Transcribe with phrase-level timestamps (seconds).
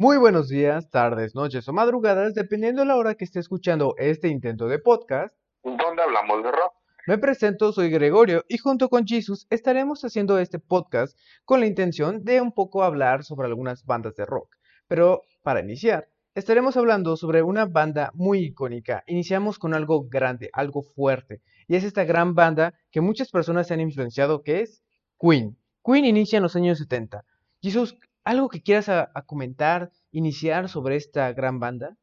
[0.00, 4.28] Muy buenos días, tardes, noches o madrugadas, dependiendo de la hora que esté escuchando este
[4.28, 5.36] intento de podcast.
[5.62, 6.72] donde hablamos de rock.
[7.06, 12.24] Me presento, soy Gregorio y junto con Jesus estaremos haciendo este podcast con la intención
[12.24, 14.56] de un poco hablar sobre algunas bandas de rock.
[14.88, 19.04] Pero para iniciar, estaremos hablando sobre una banda muy icónica.
[19.06, 23.74] Iniciamos con algo grande, algo fuerte, y es esta gran banda que muchas personas se
[23.74, 24.82] han influenciado, que es
[25.20, 25.58] Queen.
[25.84, 27.22] Queen inicia en los años 70.
[27.60, 27.98] Jesus,
[28.30, 28.88] ¿algo que quieras
[29.26, 31.96] comentar, iniciar sobre esta gran banda?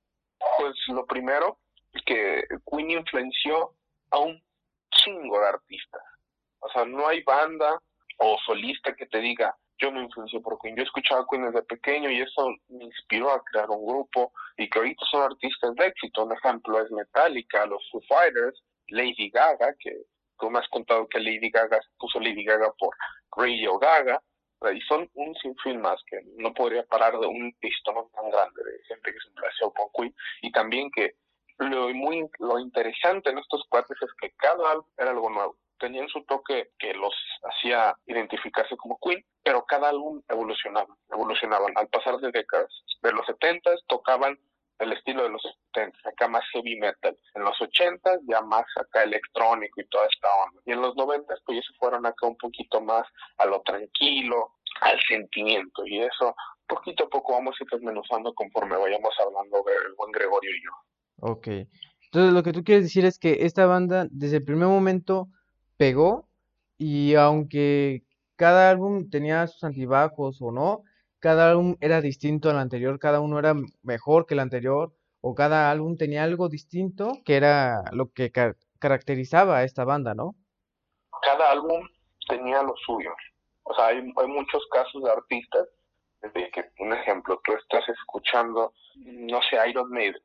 [0.57, 1.59] Pues lo primero,
[2.05, 3.73] que Queen influenció
[4.11, 4.41] a un
[4.91, 6.01] chingo de artistas.
[6.59, 7.81] O sea, no hay banda
[8.17, 10.75] o solista que te diga, yo me influencio por Queen.
[10.75, 14.79] Yo escuchaba Queen desde pequeño y eso me inspiró a crear un grupo y que
[14.79, 16.25] ahorita son artistas de éxito.
[16.25, 19.95] Un ejemplo es Metallica, los Foo Fighters, Lady Gaga, que
[20.39, 22.93] tú me has contado que Lady Gaga puso Lady Gaga por
[23.37, 24.21] Radio Gaga.
[24.73, 28.83] Y son un sinfín más que no podría parar de un pistón tan grande de
[28.85, 31.15] gente que se influenció por Queen y también que
[31.59, 35.57] lo muy lo interesante en estos cuates es que cada álbum era algo nuevo.
[35.79, 41.73] Tenían su toque que los hacía identificarse como Queen, pero cada álbum evolucionaba, evolucionaban.
[41.77, 42.71] Al pasar de décadas,
[43.01, 44.39] de los 70 tocaban
[44.79, 45.41] el estilo de los
[45.73, 47.17] 70, acá más heavy metal.
[47.35, 50.61] En los 80 ya más acá electrónico y toda esta onda.
[50.65, 53.05] Y en los 90 pues ya se fueron acá un poquito más
[53.37, 55.85] a lo tranquilo, al sentimiento.
[55.85, 56.35] Y eso
[56.67, 61.31] poquito a poco vamos a ir desmenuzando conforme vayamos hablando del buen Gregorio y yo.
[61.31, 61.47] Ok.
[62.05, 65.29] Entonces lo que tú quieres decir es que esta banda desde el primer momento
[65.77, 66.27] pegó
[66.77, 68.03] y aunque
[68.35, 70.83] cada álbum tenía sus antibajos o no,
[71.19, 75.71] cada álbum era distinto al anterior, cada uno era mejor que el anterior o cada
[75.71, 78.31] álbum tenía algo distinto que era lo que
[78.79, 80.35] caracterizaba a esta banda, ¿no?
[81.23, 81.87] Cada álbum
[82.27, 83.11] tenía lo suyo.
[83.63, 85.67] O sea, hay, hay muchos casos de artistas,
[86.21, 90.21] desde que, un ejemplo, tú estás escuchando, no sé, Iron Maiden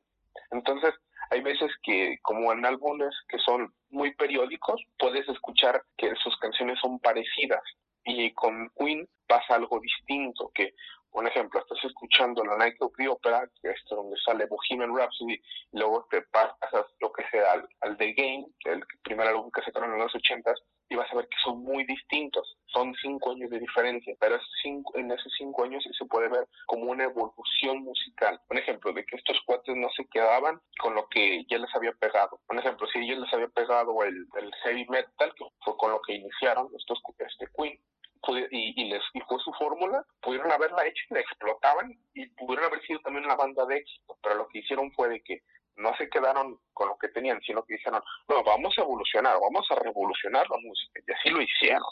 [0.51, 0.93] entonces,
[1.29, 6.79] hay veces que, como en álbumes que son muy periódicos, puedes escuchar que sus canciones
[6.79, 7.61] son parecidas.
[8.05, 10.73] Y con Queen pasa algo distinto, que,
[11.09, 15.35] por ejemplo, estás escuchando la Night of the Opera, que es donde sale Bohemian Rhapsody,
[15.35, 19.61] y luego te pasas lo que sea al, al The Game, el primer álbum que
[19.71, 20.59] creó en los ochentas,
[20.89, 22.57] y vas a ver que son muy distintos.
[22.67, 26.91] Son cinco años de diferencia, pero cinco, en esos cinco años se puede ver como
[26.91, 28.39] una evolución musical.
[28.49, 31.93] Un ejemplo de que estos cuates no se quedaban con lo que ya les había
[31.93, 32.39] pegado.
[32.49, 36.01] Un ejemplo, si ellos les había pegado el, el heavy metal, que fue con lo
[36.01, 37.79] que iniciaron estos este Queen,
[38.27, 42.65] y, y, les y fue su fórmula, pudieron haberla hecho y la explotaban y pudieron
[42.65, 45.43] haber sido también una banda de éxito, pero lo que hicieron fue de que
[45.75, 49.65] no se quedaron con lo que tenían, sino que dijeron, no, vamos a evolucionar, vamos
[49.71, 51.83] a revolucionar la música, y así lo hicieron.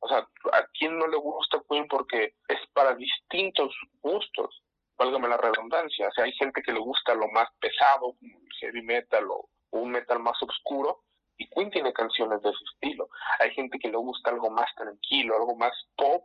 [0.00, 1.86] O sea, ¿a quién no le gusta Queen?
[1.86, 4.62] Porque es para distintos gustos,
[4.96, 6.08] válgame la redundancia.
[6.08, 8.16] O sea, hay gente que le gusta lo más pesado,
[8.60, 11.02] heavy metal o un metal más oscuro,
[11.40, 13.08] y Queen tiene canciones de ese estilo.
[13.40, 16.22] Hay gente que le gusta algo más tranquilo, algo más pop,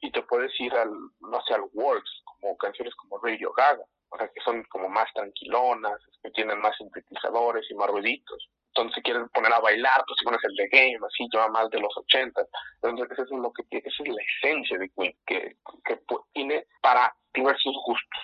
[0.00, 4.16] y te puedes ir al, no sé, al Works, como canciones como Radio Gaga o
[4.16, 8.48] sea, que son como más tranquilonas, que tienen más sintetizadores y más ruiditos.
[8.68, 11.80] Entonces, quieren poner a bailar, pues si pones el de Game, así, lleva más de
[11.80, 12.46] los 80.
[12.82, 16.00] Entonces, eso es lo que esa es la esencia de Queen, que, que
[16.32, 18.20] tiene para diversos gustos.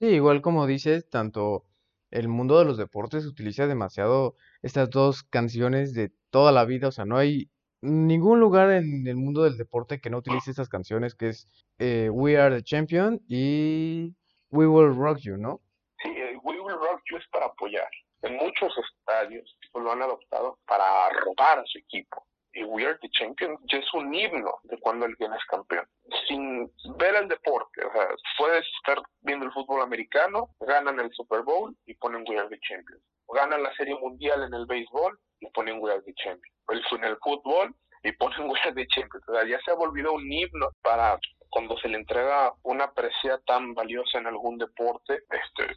[0.00, 1.64] Sí, igual como dices, tanto
[2.10, 6.92] el mundo de los deportes utiliza demasiado estas dos canciones de toda la vida, o
[6.92, 7.50] sea, no hay
[7.82, 11.46] ningún lugar en el mundo del deporte que no utilice estas canciones, que es
[11.78, 14.14] eh, We Are the Champion y
[14.50, 15.60] We Will Rock You, ¿no?
[16.02, 16.08] Sí,
[16.42, 17.90] We Will Rock You es para apoyar.
[18.22, 22.26] En muchos estadios lo han adoptado para robar a su equipo.
[22.54, 25.86] Y We Are the Champions ya es un himno de cuando alguien es campeón.
[26.26, 28.08] Sin ver el deporte, o sea,
[28.38, 32.58] puedes estar viendo el fútbol americano, ganan el Super Bowl y ponen We Are the
[32.60, 33.02] Champions.
[33.26, 36.56] O ganan la Serie Mundial en el béisbol y ponen We Are the Champions.
[36.66, 39.28] O en el fútbol y ponen We Are the Champions.
[39.28, 41.18] O sea, ya se ha volvido un himno para
[41.54, 45.76] cuando se le entrega una presea tan valiosa en algún deporte, este,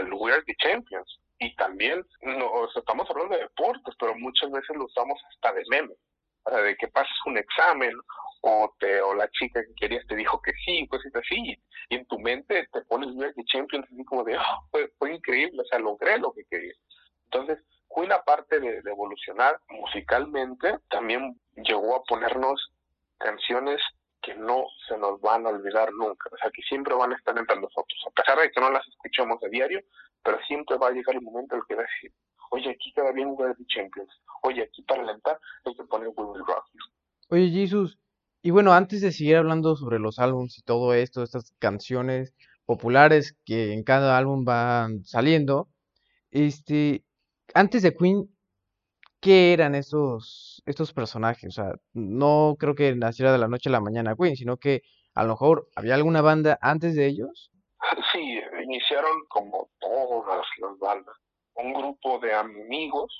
[0.00, 1.18] el We Are the Champions.
[1.38, 5.94] Y también, no, estamos hablando de deportes, pero muchas veces lo usamos hasta de meme.
[6.44, 7.92] O sea, de que pases un examen
[8.42, 11.58] o, te, o la chica que querías te dijo que sí, es así.
[11.90, 14.88] Y en tu mente te pones We Are the Champions así como de, oh, fue,
[14.98, 16.74] fue increíble, o sea, logré lo que quería.
[17.24, 17.58] Entonces,
[17.94, 22.72] Queen, aparte de, de evolucionar musicalmente, también llegó a ponernos
[23.18, 23.80] canciones
[24.22, 27.36] que no se nos van a olvidar nunca, o sea, que siempre van a estar
[27.38, 29.80] entre nosotros, a pesar de que no las escuchamos a diario,
[30.22, 32.12] pero siempre va a llegar el momento en el que decir,
[32.50, 34.10] oye, aquí queda bien World Champions,
[34.42, 36.66] oye, aquí para alentar hay que poner Will Rock
[37.30, 37.98] Oye, Jesus,
[38.48, 42.32] y bueno, antes de seguir hablando sobre los álbumes y todo esto, estas canciones,
[42.64, 45.68] populares que en cada álbum van saliendo.
[46.30, 47.04] Este,
[47.52, 48.34] antes de Queen,
[49.20, 51.46] ¿qué eran estos, estos personajes?
[51.46, 54.80] O sea, no creo que naciera de la noche a la mañana Queen, sino que
[55.12, 57.50] a lo mejor había alguna banda antes de ellos.
[58.14, 61.16] Sí, iniciaron como todas las bandas.
[61.54, 63.14] Un grupo de amigos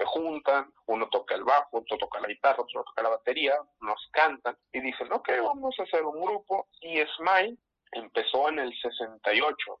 [0.00, 4.08] se juntan, uno toca el bajo, otro toca la guitarra, otro toca la batería, nos
[4.12, 6.68] cantan y dicen, ok, vamos a hacer un grupo.
[6.80, 7.58] Y Smile
[7.92, 9.78] empezó en el 68,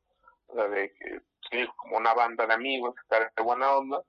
[0.48, 0.92] o sea, de
[1.76, 4.02] como una banda de amigos, de buena onda,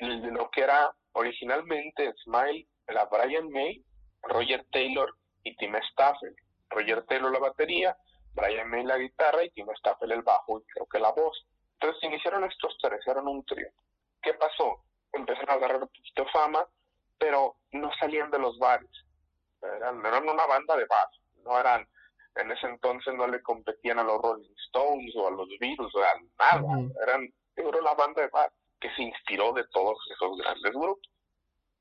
[0.00, 3.84] lo que era originalmente Smile, era Brian May,
[4.22, 5.14] Roger Taylor
[5.44, 6.34] y Tim Staffel.
[6.70, 7.96] Roger Taylor la batería,
[8.34, 11.46] Brian May la guitarra y Tim Staffel el bajo y creo que la voz.
[11.74, 13.68] Entonces iniciaron estos tres, eran un trío.
[14.20, 14.82] ¿Qué pasó?
[15.12, 16.66] Empezaron a agarrar un poquito fama,
[17.18, 18.90] pero no salían de los bares.
[19.62, 21.08] Eran, eran una banda de bar,
[21.44, 21.86] no eran,
[22.34, 26.02] en ese entonces no le competían a los Rolling Stones o a los Beatles, o
[26.02, 28.50] a nada, eran, era una banda de bar
[28.80, 31.08] que se inspiró de todos esos grandes grupos.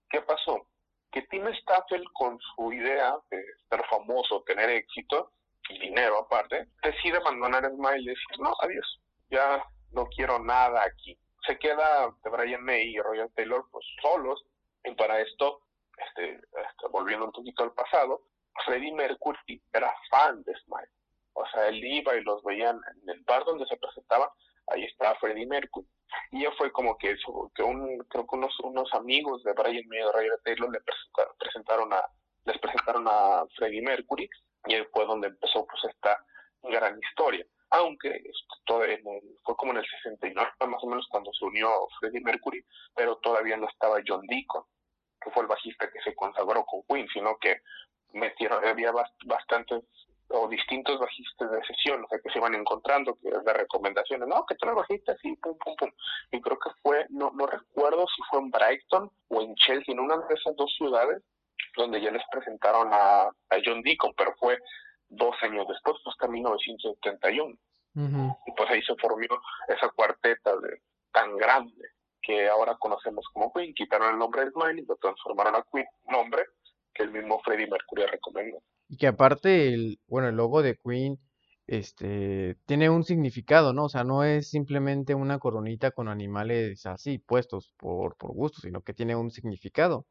[0.10, 0.68] ¿Qué pasó?
[1.12, 5.32] Que Tim Staffel con su idea de ser famoso, tener éxito
[5.70, 11.18] y dinero aparte, decide abandonar Smile y decir, no, adiós, ya no quiero nada aquí.
[11.46, 14.44] Se queda Brian May y Roger Taylor pues solos
[14.84, 15.62] y para esto,
[15.98, 18.24] este, este, volviendo un poquito al pasado,
[18.66, 20.90] Freddie Mercury era fan de Smile.
[21.34, 24.30] O sea, él iba y los veían en el bar donde se presentaban,
[24.68, 25.88] ahí estaba Freddie Mercury.
[26.32, 29.88] Y ya fue como que, eso, que un, creo que unos, unos amigos de Brian
[29.88, 30.80] May y Roger Taylor le
[31.40, 32.06] presentaron, a,
[32.46, 34.30] les presentaron a Freddie Mercury
[34.66, 36.24] y ahí fue donde empezó pues esta
[36.64, 38.22] gran historia aunque
[38.66, 38.84] todo
[39.44, 41.70] fue como en el 69 más o menos cuando se unió
[42.00, 42.64] Freddie Mercury,
[42.96, 44.64] pero todavía no estaba John Deacon,
[45.22, 47.62] que fue el bajista que se consagró con Queen, sino que
[48.14, 48.92] metieron, había
[49.26, 49.84] bastantes
[50.34, 54.46] o distintos bajistas de sesión, o sea, que se iban encontrando, que de recomendaciones, no,
[54.46, 55.92] que tú eres bajista, sí, pum, pum, pum.
[56.32, 60.00] Y creo que fue, no, no recuerdo si fue en Brighton o en Chelsea, en
[60.00, 61.22] una de esas dos ciudades,
[61.76, 63.30] donde ya les presentaron a
[63.66, 64.58] John Deacon, pero fue
[65.12, 67.56] dos años después, pues hasta 1971.
[67.94, 69.36] Y pues ahí se formó
[69.68, 70.82] esa cuarteta de,
[71.12, 71.90] tan grande
[72.22, 73.74] que ahora conocemos como Queen.
[73.74, 76.44] Quitaron el nombre de Smiley y lo transformaron a Queen, nombre
[76.94, 78.60] que el mismo Freddie Mercury recomendó.
[78.88, 81.20] Y que aparte, el, bueno, el logo de Queen
[81.68, 83.86] este, tiene un significado, ¿no?
[83.86, 88.82] O sea, no es simplemente una coronita con animales así puestos por, por gusto, sino
[88.82, 90.06] que tiene un significado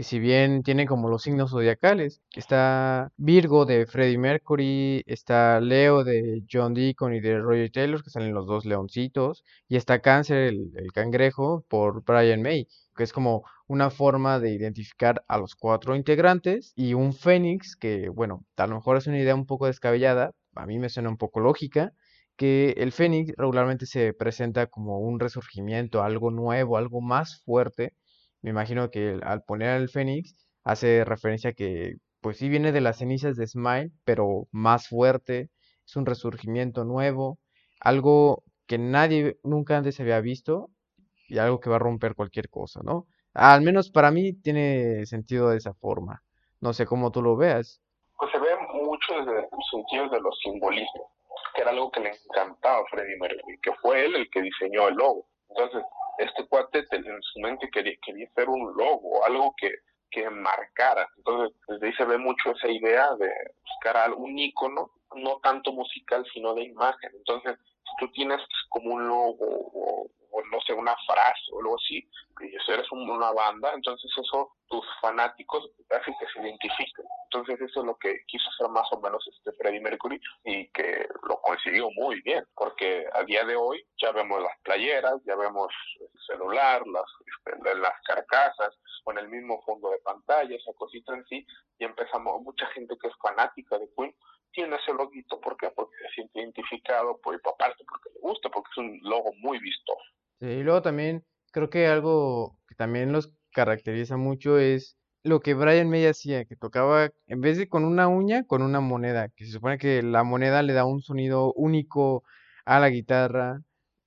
[0.00, 6.04] que si bien tiene como los signos zodiacales, está Virgo de Freddie Mercury, está Leo
[6.04, 10.38] de John Deacon y de Roger Taylor, que salen los dos leoncitos, y está Cáncer,
[10.38, 12.66] el, cangrejo, por Brian May,
[12.96, 18.08] que es como una forma de identificar a los cuatro integrantes, y un Fénix, que
[18.08, 21.18] bueno, a lo mejor es una idea un poco descabellada, a mí me suena un
[21.18, 21.92] poco lógica,
[22.36, 27.92] que el Fénix regularmente se presenta como un resurgimiento, algo nuevo, algo más fuerte,
[28.42, 30.34] me imagino que al poner al Fénix
[30.64, 35.48] hace referencia que pues sí viene de las cenizas de Smile, pero más fuerte,
[35.86, 37.38] es un resurgimiento nuevo,
[37.80, 40.68] algo que nadie nunca antes había visto
[41.28, 43.06] y algo que va a romper cualquier cosa, ¿no?
[43.34, 46.22] Al menos para mí tiene sentido de esa forma.
[46.60, 47.80] No sé cómo tú lo veas.
[48.18, 51.06] Pues se ve mucho desde el sentido de los simbolismos,
[51.54, 54.88] que era algo que le encantaba a Freddie Mercury, que fue él el que diseñó
[54.88, 55.26] el logo.
[55.48, 55.82] Entonces,
[56.18, 59.72] este cuate en su mente quería, quería hacer un logo, algo que,
[60.10, 61.08] que marcara.
[61.16, 63.30] Entonces, desde ahí se ve mucho esa idea de
[63.64, 67.10] buscar algún icono, no tanto musical, sino de imagen.
[67.14, 70.06] Entonces, si tú tienes como un logo o,
[70.50, 72.08] no sé, una frase o algo así,
[72.40, 77.04] y eres una banda, entonces eso tus fanáticos hacen que se identifiquen.
[77.24, 81.06] Entonces eso es lo que quiso hacer más o menos este Freddie Mercury y que
[81.28, 85.68] lo consiguió muy bien, porque a día de hoy ya vemos las playeras, ya vemos
[86.00, 91.24] el celular, las, este, las carcasas, con el mismo fondo de pantalla, esa cosita en
[91.26, 91.46] sí,
[91.78, 94.14] y empezamos, mucha gente que es fanática de Queen
[94.52, 95.70] tiene ese loguito, ¿por qué?
[95.70, 100.02] Porque se siente identificado, por, aparte porque le gusta, porque es un logo muy vistoso.
[100.40, 105.52] Sí, y luego también creo que algo que también los caracteriza mucho es lo que
[105.52, 109.44] Brian May hacía, que tocaba en vez de con una uña, con una moneda, que
[109.44, 112.24] se supone que la moneda le da un sonido único
[112.64, 113.60] a la guitarra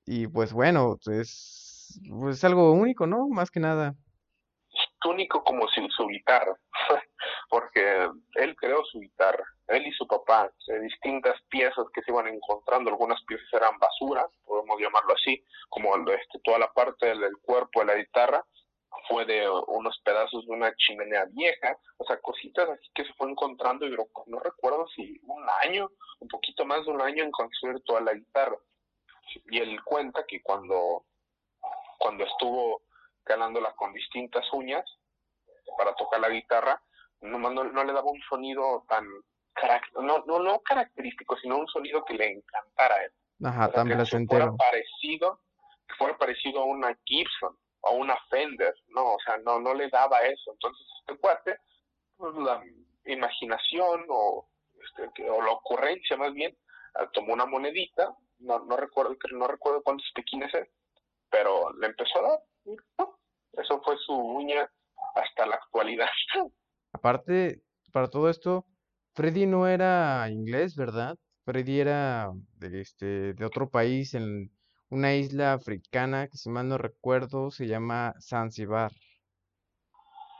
[0.07, 3.27] y pues bueno, es, pues, algo único, ¿no?
[3.29, 3.95] Más que nada.
[5.05, 6.55] Único como sin su guitarra,
[7.49, 12.27] porque él creó su guitarra, él y su papá, de distintas piezas que se iban
[12.27, 17.81] encontrando, algunas piezas eran basura, podemos llamarlo así, como este, toda la parte del cuerpo
[17.81, 18.43] de la guitarra,
[19.07, 23.29] fue de unos pedazos de una chimenea vieja, o sea, cositas así que se fue
[23.29, 23.95] encontrando y
[24.27, 28.13] no recuerdo si un año, un poquito más de un año en construir toda la
[28.13, 28.57] guitarra.
[29.45, 31.05] Y él cuenta que cuando,
[31.97, 32.81] cuando estuvo
[33.23, 34.83] calándola con distintas uñas
[35.77, 36.81] para tocar la guitarra,
[37.21, 39.05] no, no, le daba un sonido tan,
[40.01, 43.11] no, no, no característico, sino un sonido que le encantara a él.
[43.45, 44.55] Ajá, tan placentero.
[44.57, 45.39] parecido,
[45.87, 49.89] que fuera parecido a una Gibson o una Fender, no, o sea, no, no le
[49.89, 50.51] daba eso.
[50.51, 51.57] Entonces, este cuate,
[52.17, 52.63] pues, la
[53.05, 54.47] imaginación o,
[54.85, 56.57] este, o la ocurrencia más bien,
[56.95, 60.67] ah, tomó una monedita, no, no recuerdo, no recuerdo cuántos pequines es,
[61.29, 64.69] pero le empezó a dar, eso fue su uña
[65.15, 66.09] hasta la actualidad.
[66.91, 68.65] Aparte, para todo esto,
[69.13, 71.17] Freddy no era inglés, ¿verdad?
[71.45, 74.51] Freddy era de, este, de otro país en
[74.89, 78.91] una isla africana que si mal no recuerdo se llama Zanzibar.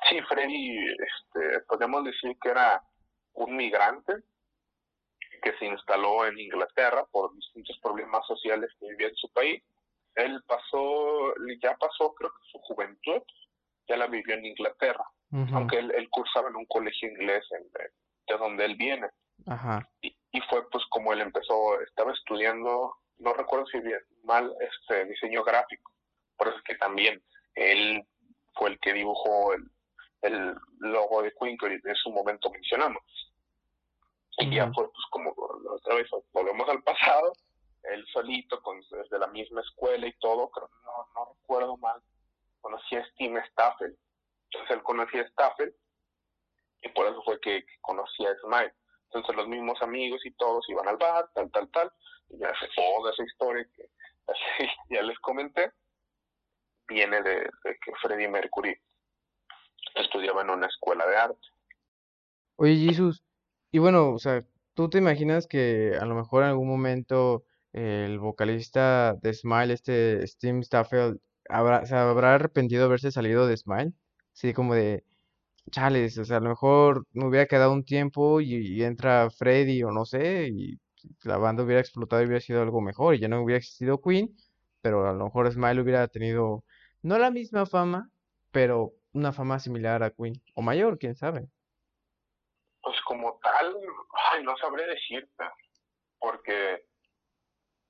[0.10, 2.82] Sí, Freddy, este, podemos decir que era
[3.34, 4.14] un migrante
[5.42, 9.62] que se instaló en Inglaterra por distintos problemas sociales que vivía en su país.
[10.16, 13.22] Él pasó, ya pasó creo que su juventud,
[13.88, 15.04] ya la vivió en Inglaterra,
[15.54, 19.08] aunque él, cursaba en un colegio inglés de, donde él viene.
[19.48, 19.90] Ajá.
[20.02, 25.06] Y, y fue pues como él empezó, estaba estudiando no recuerdo si bien mal este
[25.06, 25.92] diseño gráfico.
[26.38, 27.22] Por eso es que también
[27.56, 28.06] él
[28.54, 29.70] fue el que dibujó el,
[30.22, 33.04] el logo de Queen que en su momento mencionamos.
[34.40, 35.34] Y ya fue pues como
[35.70, 37.34] otra vez volvemos al pasado,
[37.84, 42.02] él solito, con, desde la misma escuela y todo, pero no, no recuerdo mal,
[42.62, 43.98] conocía a Steve Staffel.
[44.46, 45.76] Entonces él conocía a Staffel
[46.82, 48.74] y por eso fue que, que conocía a Smile.
[49.06, 51.92] Entonces los mismos amigos y todos iban al bar, tal, tal, tal,
[52.30, 53.90] ya sé toda esa historia que
[54.90, 55.72] ya les comenté,
[56.88, 58.76] viene de, que Freddie Mercury
[59.96, 61.48] estudiaba en una escuela de arte.
[62.56, 63.24] Oye, Jesús,
[63.72, 67.44] y bueno, o sea, ¿tú te imaginas que a lo mejor en algún momento
[67.74, 71.18] el vocalista de Smile, este Steve Stafford,
[71.50, 73.94] habrá, se habrá arrepentido de haberse salido de Smile?
[74.34, 75.04] Sí, como de,
[75.72, 79.84] chales, o sea, a lo mejor me hubiera quedado un tiempo y, y entra Freddy
[79.84, 80.80] o no sé, y
[81.24, 84.36] la banda hubiera explotado y hubiera sido algo mejor y ya no hubiera existido Queen,
[84.82, 86.64] pero a lo mejor Smile hubiera tenido
[87.02, 88.10] no la misma fama,
[88.52, 91.48] pero una fama similar a Queen, o mayor, quién sabe.
[92.82, 93.76] Pues como tal,
[94.32, 95.44] ay, no sabré decirte,
[96.20, 96.86] porque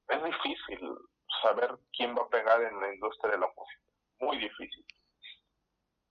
[0.08, 0.96] es difícil
[1.42, 3.82] saber quién va a pegar en la industria de la música,
[4.20, 4.86] muy difícil.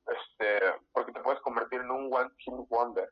[0.07, 3.09] Este, porque te puedes convertir en un one hit wonder.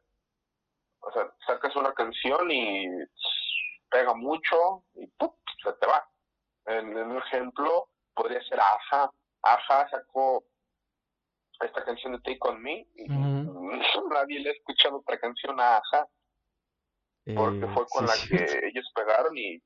[1.01, 2.87] O sea, sacas una canción y
[3.91, 5.31] pega mucho y ¡pum!
[5.63, 6.05] se te va.
[6.67, 9.11] En, un ejemplo podría ser Aja.
[9.43, 10.45] Aja sacó
[11.61, 13.05] esta canción de Take On Me y
[14.11, 16.07] nadie le ha escuchado otra canción a Aja
[17.35, 19.63] porque eh, fue con la que ellos pegaron y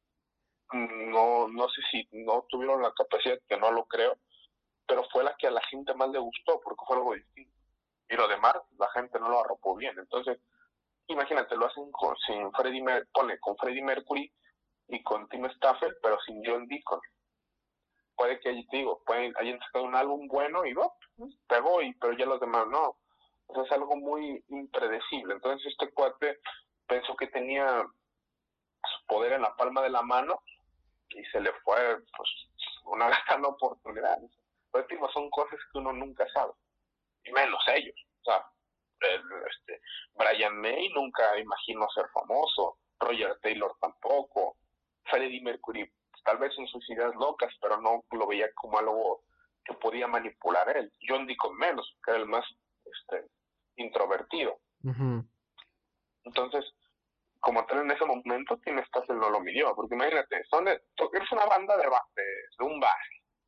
[0.73, 4.17] no, no sé si no tuvieron la capacidad, que no lo creo,
[4.87, 7.53] pero fue la que a la gente más le gustó porque fue algo distinto.
[8.09, 9.99] Y lo demás, la gente no lo arropó bien.
[9.99, 10.39] Entonces,
[11.07, 14.33] imagínate, lo hacen con, sin Freddie Mercury, con Freddie Mercury
[14.89, 17.01] y con Tim Stafford, pero sin John Deacon.
[18.17, 20.95] Puede que, te digo, pueden, hayan sacado un álbum bueno y no,
[21.49, 22.97] pegó, y, pero ya los demás no.
[23.47, 25.35] O es algo muy impredecible.
[25.35, 26.39] Entonces este cuate
[26.87, 30.43] pensó que tenía su poder en la palma de la mano
[31.15, 32.31] y se le fue pues
[32.85, 34.19] una gran oportunidad.
[34.73, 36.53] Pero son cosas que uno nunca sabe,
[37.25, 37.95] y menos ellos.
[38.23, 38.45] O sea,
[39.51, 39.81] este,
[40.15, 44.57] Brian May nunca imaginó ser famoso, Roger Taylor tampoco,
[45.05, 45.91] Freddie Mercury
[46.25, 49.23] tal vez en sus ideas locas, pero no lo veía como algo
[49.65, 50.91] que podía manipular él.
[51.07, 52.45] John Deacon menos, que era el más
[52.85, 53.27] este,
[53.77, 54.59] introvertido.
[56.25, 56.65] Entonces,
[57.45, 61.45] como tal en ese momento, Tim Staffel no lo midió, porque imagínate, son eres una
[61.45, 62.25] banda de, de,
[62.59, 62.97] de un bar,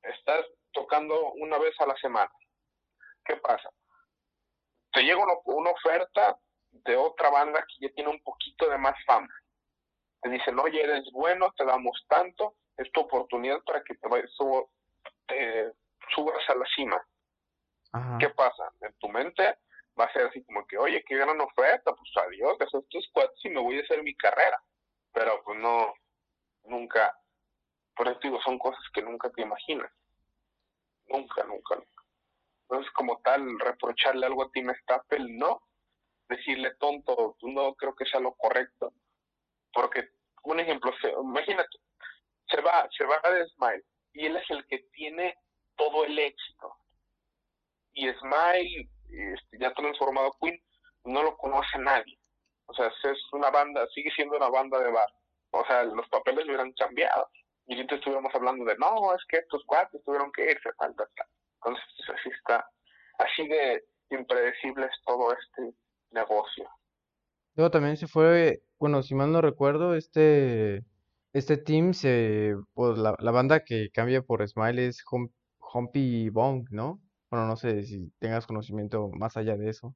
[0.02, 2.30] estás tocando una vez a la semana.
[3.24, 3.70] ¿Qué pasa?
[4.96, 6.38] te llega una, oferta
[6.70, 9.28] de otra banda que ya tiene un poquito de más fama.
[10.22, 14.30] Te dicen, oye, eres bueno, te damos tanto, es tu oportunidad para que te, vayas,
[14.30, 14.64] subas
[16.48, 17.06] a la cima.
[18.18, 18.72] ¿Qué pasa?
[18.80, 19.58] En tu mente
[19.98, 23.44] va a ser así como que, oye, qué gran oferta, pues adiós, esos estos cuates
[23.44, 24.62] y me voy a hacer mi carrera.
[25.12, 25.94] Pero pues no,
[26.64, 27.16] nunca,
[27.94, 29.90] por eso digo, son cosas que nunca te imaginas.
[31.08, 32.02] Nunca, nunca, nunca.
[32.62, 35.62] Entonces, como tal, reprocharle algo a Tim Staffel, no.
[36.28, 38.92] Decirle tonto, no creo que sea lo correcto.
[39.72, 40.10] Porque,
[40.42, 41.78] un ejemplo, imagínate,
[42.50, 45.36] se va, se va de Smile y él es el que tiene
[45.76, 46.74] todo el éxito.
[47.92, 48.88] y Smile,
[49.20, 50.60] este, ya transformado Queen,
[51.04, 52.18] no lo conoce nadie.
[52.66, 55.08] O sea, es una banda, sigue siendo una banda de bar.
[55.50, 57.28] O sea, los papeles hubieran cambiado.
[57.66, 61.08] Y ahorita estuviéramos hablando de, no, es que estos cuates tuvieron que irse, tal, tal,
[61.16, 61.26] tal.
[61.56, 62.68] Entonces, pues, así está,
[63.18, 65.74] así de impredecible es todo este
[66.10, 66.68] negocio.
[67.54, 70.84] Luego también se fue, bueno, si mal no recuerdo, este,
[71.32, 75.02] este team se, pues la, la banda que cambia por Smile es
[75.72, 77.00] Humpy Bong, ¿no?
[77.30, 79.94] Bueno, no sé si tengas conocimiento más allá de eso.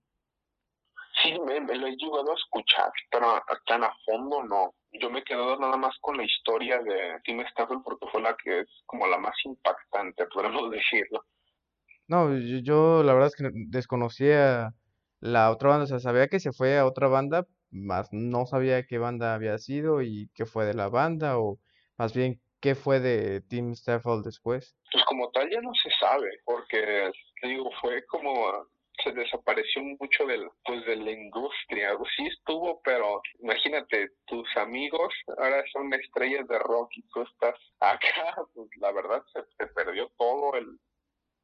[1.22, 4.74] Sí, me, lo he llegado a escuchar, pero tan a fondo no.
[4.92, 8.36] Yo me he quedado nada más con la historia de Tim Stafford porque fue la
[8.42, 11.24] que es como la más impactante, podemos decirlo.
[12.08, 14.72] No, yo, yo la verdad es que desconocía
[15.20, 18.84] la otra banda, o sea, sabía que se fue a otra banda, más no sabía
[18.84, 21.58] qué banda había sido y qué fue de la banda, o
[21.98, 24.76] más bien qué fue de Tim Stafford después.
[24.92, 27.10] Pues como tal ya no se sabe, porque
[27.42, 28.66] digo, fue como
[29.02, 31.96] se desapareció mucho del, pues de la industria.
[32.16, 38.36] Sí estuvo, pero imagínate, tus amigos ahora son estrellas de rock y tú estás acá,
[38.54, 40.78] pues la verdad se te perdió todo el,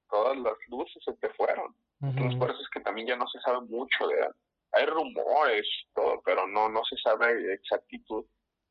[0.09, 1.75] todas las luces se te fueron.
[2.03, 4.29] Entonces por eso es que también ya no se sabe mucho de
[4.73, 8.27] hay rumores todo, pero no no se sabe exactitud.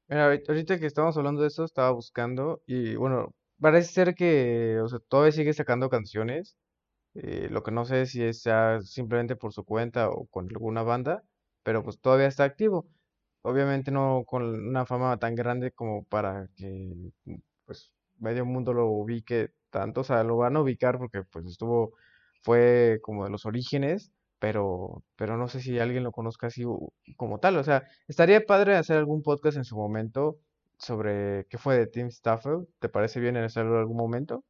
[0.07, 4.87] Mira, ahorita que estamos hablando de esto, estaba buscando y bueno, parece ser que, o
[4.87, 6.55] sea, todavía sigue sacando canciones.
[7.15, 10.83] Eh, lo que no sé si es sea simplemente por su cuenta o con alguna
[10.83, 11.23] banda,
[11.63, 12.87] pero pues todavía está activo.
[13.43, 17.11] Obviamente no con una fama tan grande como para que
[17.65, 21.93] pues medio mundo lo ubique tanto, o sea, lo van a ubicar porque pues estuvo,
[22.43, 26.63] fue como de los orígenes, pero, pero no sé si alguien lo conozca así
[27.17, 30.37] como tal, o sea, estaría padre hacer algún podcast en su momento
[30.77, 34.43] sobre qué fue de Tim Stafford, ¿te parece bien hacerlo en algún momento?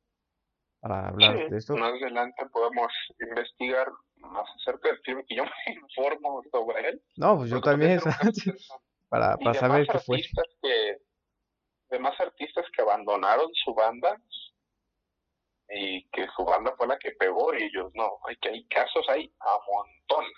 [0.80, 1.76] Para hablar de esto.
[1.76, 3.88] Más adelante podemos investigar
[4.18, 7.02] más acerca del film y yo me informo sobre él.
[7.18, 8.00] No, pues yo también,
[9.10, 10.22] para, para saber qué fue.
[10.62, 10.98] Que,
[11.90, 14.20] de más artistas que abandonaron su banda
[15.70, 18.18] y que su banda fue la que pegó y ellos no.
[18.28, 20.34] Hay que hay casos ahí a montones.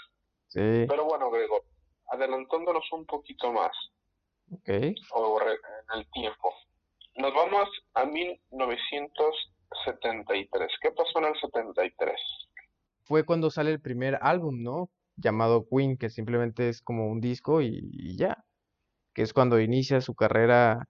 [0.48, 0.86] Sí.
[0.88, 1.64] Pero bueno, Gregor,
[2.08, 3.72] adelantándonos un poquito más.
[4.60, 4.96] Okay.
[5.12, 5.58] O en
[6.00, 6.54] el tiempo.
[7.16, 10.72] Nos vamos a 1973.
[10.82, 12.16] ¿Qué pasó en el 73?
[13.04, 14.90] Fue cuando sale el primer álbum, ¿no?
[15.18, 18.46] Llamado Queen, que simplemente es como un disco y, y ya.
[19.14, 20.88] Que es cuando inicia su carrera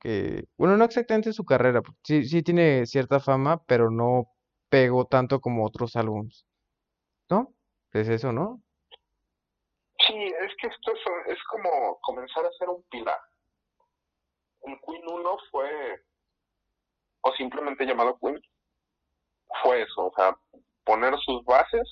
[0.00, 4.26] que, bueno, no exactamente su carrera, sí, sí tiene cierta fama, pero no
[4.68, 6.46] pegó tanto como otros álbums,
[7.28, 7.52] ¿no?
[7.92, 8.62] Es eso, ¿no?
[10.06, 10.92] Sí, es que esto
[11.26, 13.18] es, como comenzar a ser un pilar.
[14.60, 16.02] Un Queen 1 fue,
[17.20, 18.40] o simplemente llamado Queen,
[19.62, 20.36] fue eso, o sea,
[20.84, 21.86] poner sus bases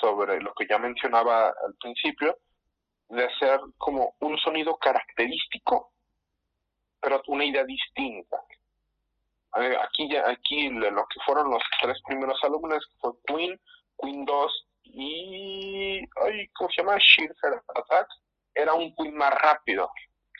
[0.00, 2.38] sobre lo que ya mencionaba al principio,
[3.08, 5.89] de hacer como un sonido característico
[7.00, 8.42] pero una idea distinta.
[9.52, 13.60] Aquí ya, aquí lo que fueron los tres primeros álbumes fue Queen,
[14.00, 16.98] Queen 2 y ay, ¿cómo se llama?
[16.98, 17.34] Sheer.
[18.54, 19.90] Era un Queen más rápido.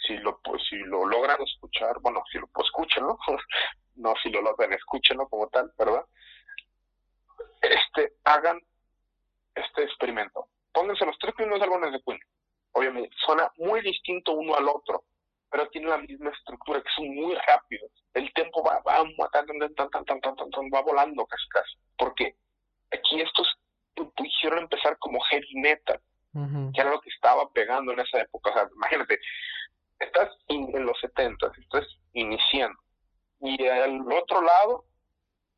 [0.06, 3.18] Si lo pues, si lo logran escuchar, bueno, si lo pues, escúchenlo,
[3.96, 6.04] no si lo logran escúchenlo como tal, ¿verdad?
[7.62, 8.60] Este, hagan
[9.54, 10.46] este experimento.
[10.72, 12.20] Pónganse los tres primeros álbumes de Queen.
[12.72, 15.02] Obviamente, suena muy distinto uno al otro
[15.50, 17.90] pero tiene la misma estructura, que son muy rápidos.
[18.14, 21.76] El tiempo va, va, va volando casi casi.
[21.98, 22.34] Porque
[22.92, 23.48] aquí estos
[24.16, 26.00] quisieron empezar como heavy metal,
[26.72, 28.50] que era lo que estaba pegando en esa época.
[28.50, 29.18] O sea, imagínate,
[29.98, 32.78] estás en los 70, estás iniciando.
[33.40, 34.84] Y al otro lado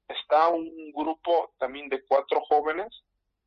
[0.08, 2.88] está un grupo también de cuatro jóvenes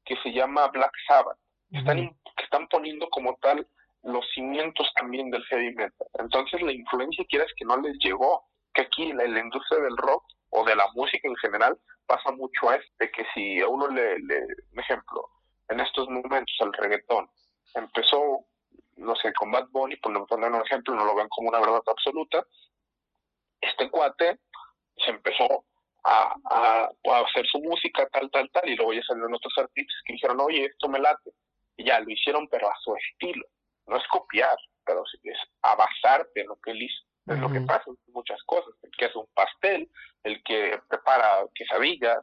[0.04, 1.38] que se llama Black Sabbath.
[1.72, 3.68] están, que están poniendo como tal
[4.06, 6.08] los cimientos también del heavy metal.
[6.20, 10.24] Entonces la influencia, quieras que no les llegó, que aquí la, la industria del rock
[10.50, 14.20] o de la música en general pasa mucho a este, que si a uno le,
[14.20, 14.46] le,
[14.78, 15.28] ejemplo,
[15.70, 17.28] en estos momentos el reggaetón
[17.74, 18.46] empezó,
[18.98, 21.82] no sé, con Bad Bunny, por poner un ejemplo, no lo ven como una verdad
[21.88, 22.46] absoluta,
[23.60, 24.40] este cuate
[24.98, 25.66] se empezó
[26.04, 29.98] a, a, a, hacer su música tal, tal, tal, y luego ya salieron otros artistas
[30.06, 31.32] que dijeron, oye, esto me late,
[31.76, 33.46] y ya lo hicieron, pero a su estilo
[33.88, 37.04] no es copiar, pero es a basarte en lo que él hizo.
[37.28, 38.72] Es lo que pasa en muchas cosas.
[38.84, 39.90] El que hace un pastel,
[40.24, 42.20] el que prepara quesadillas,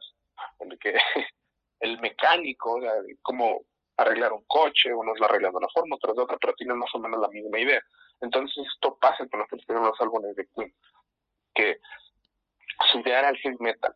[0.59, 0.95] el que
[1.81, 2.79] el mecánico,
[3.21, 3.61] cómo
[3.97, 6.93] arreglar un coche, unos lo arreglan de una forma, otros de otra, pero tienen más
[6.95, 7.81] o menos la misma idea.
[8.21, 10.73] Entonces esto pasa con los que tienen los álbumes de Queen,
[11.53, 11.79] que
[12.91, 13.93] su idea era el heavy metal,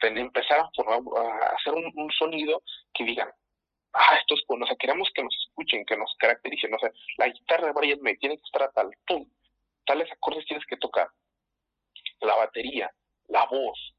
[0.00, 2.62] empezar a, hacer un, sonido
[2.94, 3.30] que digan,
[3.96, 6.90] ah, esto es bueno, o sea, queremos que nos escuchen, que nos caractericen, o sea,
[7.16, 9.28] la guitarra de Brian May tiene que estar a tal, pum,
[9.84, 11.08] tales acordes tienes que tocar,
[12.20, 12.90] la batería,
[13.28, 13.94] la voz,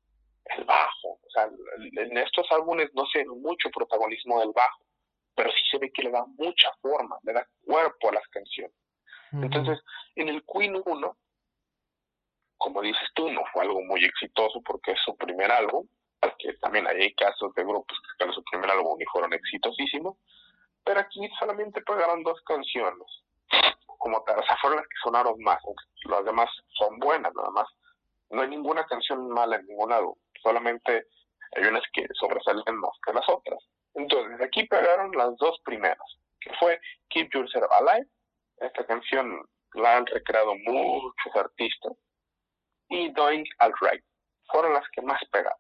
[0.45, 1.49] el bajo, o sea,
[2.03, 4.86] en estos álbumes no se ve mucho protagonismo del bajo,
[5.36, 8.75] pero sí se ve que le da mucha forma, le da cuerpo a las canciones.
[9.31, 9.79] Entonces,
[10.15, 11.17] en el Queen 1,
[12.57, 15.86] como dices tú, no fue algo muy exitoso porque es su primer álbum,
[16.39, 20.17] que también hay casos de grupos que en su primer álbum y fueron exitosísimos,
[20.84, 23.08] pero aquí solamente pegaron dos canciones,
[23.86, 25.60] como tal, o sea, fueron las que sonaron más,
[26.06, 27.67] las demás son buenas, nada más.
[28.30, 31.08] No hay ninguna canción mala en ningún álbum, solamente
[31.56, 33.60] hay unas que sobresalen más que las otras.
[33.95, 38.08] Entonces, aquí pegaron las dos primeras, que fue Keep Yourself Alive,
[38.58, 41.93] esta canción la han recreado muchos artistas,
[42.89, 44.03] y Doing Alright,
[44.51, 45.60] fueron las que más pegaron.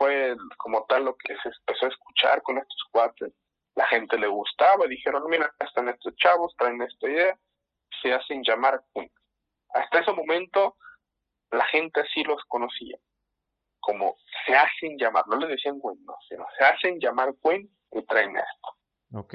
[0.00, 3.34] Fue como tal lo que se empezó a escuchar con estos cuates.
[3.74, 7.38] La gente le gustaba, dijeron, mira, están estos chavos, traen esta idea,
[8.00, 9.10] se hacen llamar Queen.
[9.74, 10.76] Hasta ese momento
[11.50, 12.96] la gente así los conocía,
[13.80, 18.36] como se hacen llamar, no le decían no, sino se hacen llamar Queen y traen
[18.36, 19.18] esto.
[19.18, 19.34] Ok.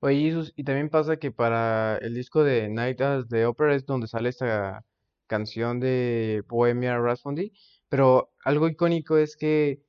[0.00, 4.08] Oye, y también pasa que para el disco de Night as the Opera es donde
[4.08, 4.84] sale esta
[5.26, 7.50] canción de Bohemia Rhapsody,
[7.88, 9.85] pero algo icónico es que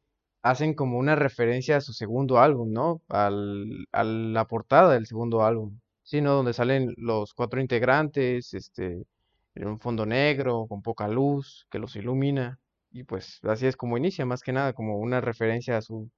[0.49, 3.01] hacen como una referencia a su segundo álbum, ¿no?
[3.09, 6.33] Al, a la portada del segundo álbum, ¿sí, no?
[6.33, 9.03] Donde salen los cuatro integrantes, este,
[9.55, 12.59] en un fondo negro, con poca luz, que los ilumina,
[12.91, 16.09] y pues así es como inicia, más que nada, como una referencia a su,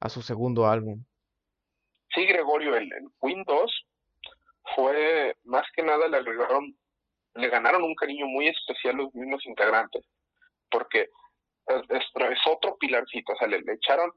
[0.00, 1.04] a su segundo álbum.
[2.14, 3.86] Sí, Gregorio, el, el Queen 2
[4.74, 6.74] fue, más que nada, le agregaron
[7.38, 10.04] le ganaron un cariño muy especial los mismos integrantes,
[10.70, 11.08] porque
[11.68, 14.12] es, otro pilarcito, o sea, le, echaron,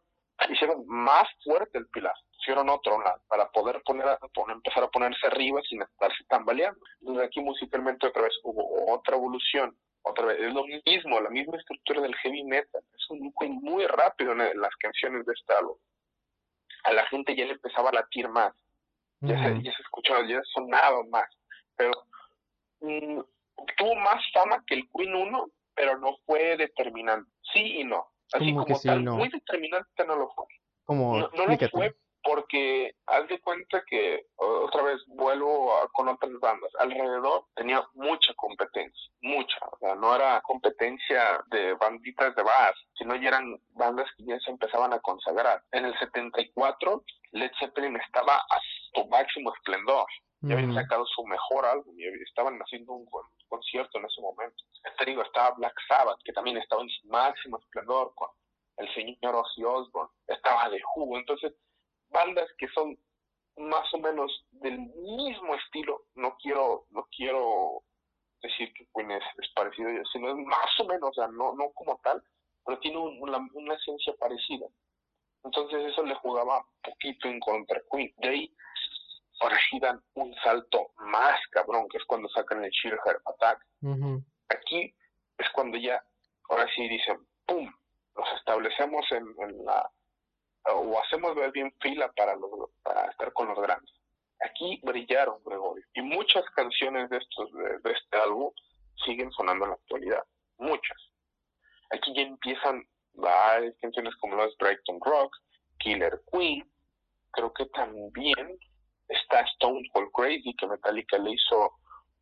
[0.49, 4.17] hicieron más fuerte el pilar, hicieron otro para poder poner,
[4.49, 6.79] empezar a ponerse arriba sin estarse tambaleando.
[6.99, 11.57] Entonces aquí musicalmente otra vez hubo otra evolución, otra vez, es lo mismo, la misma
[11.57, 15.77] estructura del heavy metal, es un muy rápido en las canciones de este álbum.
[16.83, 18.53] A la gente ya le empezaba a latir más,
[19.19, 21.27] ya, se, ya se escuchaba, ya sonaba más,
[21.75, 21.91] pero
[22.81, 23.21] Mm,
[23.77, 27.29] tuvo más fama que el Queen 1, pero no fue determinante.
[27.53, 28.07] Sí y no.
[28.33, 30.45] Así como tal, muy determinante no lo fue.
[30.85, 36.71] Como, no, lo fue porque haz de cuenta que otra vez vuelvo con otras bandas.
[36.79, 39.57] Alrededor tenía mucha competencia mucha.
[39.71, 44.39] O sea no era competencia de banditas de bass sino ya eran bandas que ya
[44.39, 45.63] se empezaban a consagrar.
[45.71, 48.59] En el 74 Led Zeppelin estaba a
[48.93, 50.05] su máximo esplendor
[50.41, 53.07] ya habían sacado su mejor álbum y estaban haciendo un
[53.47, 54.63] concierto en ese momento.
[54.97, 58.29] Te digo, estaba Black Sabbath, que también estaba en su máximo esplendor con
[58.77, 61.17] el señor Ozzy Osbourne, estaba de jugo.
[61.17, 61.53] Entonces,
[62.09, 62.97] bandas que son
[63.57, 67.83] más o menos del mismo estilo, no quiero, no quiero
[68.41, 69.23] decir que Queen es,
[69.55, 72.23] parecido, sino es más o menos, o sea, no, no como tal,
[72.65, 74.65] pero tiene una, una esencia parecida.
[75.43, 78.13] Entonces eso le jugaba poquito en contra Queen.
[78.17, 78.55] De ahí
[79.41, 83.65] ahora sí dan un salto más cabrón, que es cuando sacan el Sheer Attack.
[84.49, 84.95] Aquí
[85.37, 86.01] es cuando ya,
[86.49, 87.71] ahora sí dicen, ¡pum!
[88.15, 89.89] Nos establecemos en, la,
[90.65, 92.35] o hacemos bien fila para,
[92.83, 93.91] para estar con los grandes.
[94.41, 98.51] Aquí brillaron, Gregorio, y muchas canciones de, estos, de, este álbum
[99.05, 100.23] siguen sonando en la actualidad,
[100.57, 100.97] muchas.
[101.91, 105.35] Aquí ya empiezan varias canciones como las Brighton Rock,
[105.79, 106.69] Killer Queen,
[107.31, 108.59] creo que también
[109.11, 111.73] está Stone Cold Crazy, que Metallica le hizo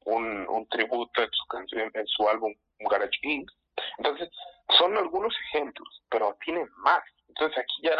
[0.05, 3.49] un, un tributo en su canción, en su álbum Garage Inc.
[3.97, 4.29] Entonces,
[4.77, 7.03] son algunos ejemplos, pero tienen más.
[7.29, 7.93] Entonces aquí ya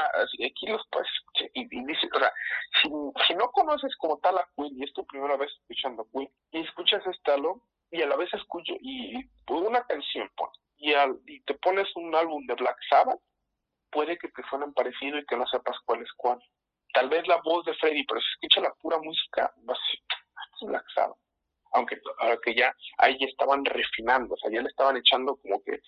[0.45, 1.07] aquí los puedes
[1.53, 2.33] y, y o sea,
[2.81, 6.29] si, no conoces como tal a Queen y es tu primera vez escuchando a Queen
[6.51, 10.29] y escuchas este álbum y a la vez escucho y, una canción
[10.77, 13.19] y, al, y te pones un álbum de Black Sabbath,
[13.91, 16.39] puede que te suenen parecido y que no sepas cuál es cuál
[16.93, 19.53] tal vez la voz de Freddy, pero se escucha la pura música,
[20.61, 21.17] relaxado.
[21.73, 25.79] Aunque, aunque ya ahí estaban refinando, o sea, ya le estaban echando como que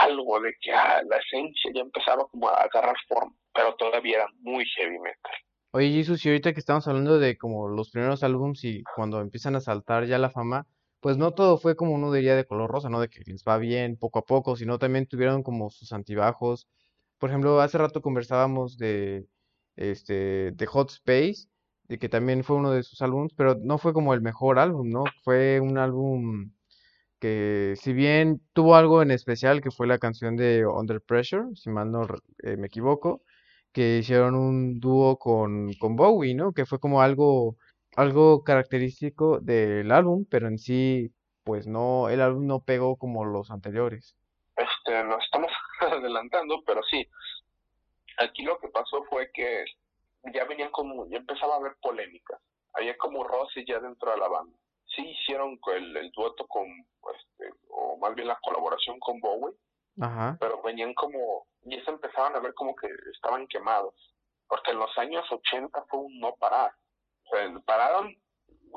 [0.00, 4.28] algo de que ah, la esencia ya empezaba como a agarrar forma, pero todavía era
[4.40, 5.32] muy heavy metal.
[5.72, 9.56] Oye, Jesús, y ahorita que estamos hablando de como los primeros álbums y cuando empiezan
[9.56, 10.68] a saltar ya la fama,
[11.00, 13.00] pues no todo fue como uno diría de color rosa, ¿no?
[13.00, 16.68] De que les va bien poco a poco, sino también tuvieron como sus antibajos.
[17.18, 19.26] Por ejemplo, hace rato conversábamos de
[19.76, 21.48] este, de Hot Space,
[21.88, 25.04] que también fue uno de sus álbumes, pero no fue como el mejor álbum, ¿no?
[25.22, 26.50] Fue un álbum
[27.20, 31.70] que si bien tuvo algo en especial, que fue la canción de Under Pressure, si
[31.70, 32.06] mal no
[32.42, 33.22] eh, me equivoco,
[33.72, 36.52] que hicieron un dúo con, con Bowie, ¿no?
[36.52, 37.56] Que fue como algo,
[37.96, 41.12] algo característico del álbum, pero en sí,
[41.44, 44.16] pues no, el álbum no pegó como los anteriores.
[44.56, 47.06] Este, nos estamos adelantando, pero sí.
[48.18, 49.64] Aquí lo que pasó fue que
[50.32, 52.40] ya venían como, ya empezaba a haber polémicas.
[52.72, 54.56] Había como roces ya dentro de la banda.
[54.96, 56.66] Sí hicieron el, el dueto con,
[57.14, 59.54] este, o más bien la colaboración con Bowie,
[60.00, 60.36] Ajá.
[60.40, 63.94] pero venían como, y se empezaban a ver como que estaban quemados.
[64.48, 66.72] Porque en los años 80 fue un no parar.
[67.24, 68.14] O sea, pararon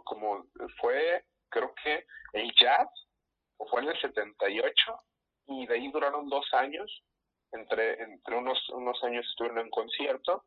[0.03, 0.45] como
[0.79, 2.87] fue, creo que el jazz,
[3.57, 4.73] o fue en el 78,
[5.47, 7.03] y de ahí duraron dos años,
[7.51, 10.45] entre, entre unos, unos años estuvieron en concierto,